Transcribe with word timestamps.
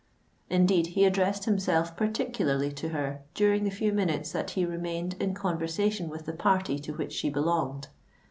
Indeed, 0.49 0.87
he 0.97 1.05
addressed 1.05 1.45
himself 1.45 1.95
particularly 1.95 2.71
to 2.71 2.89
her 2.89 3.21
during 3.35 3.65
the 3.65 3.69
few 3.69 3.93
minutes 3.93 4.31
that 4.31 4.49
he 4.49 4.65
remained 4.65 5.13
in 5.19 5.35
conversation 5.35 6.09
with 6.09 6.25
the 6.25 6.33
party 6.33 6.79
to 6.79 6.93
which 6.95 7.13
she 7.13 7.29
belonged. 7.29 7.87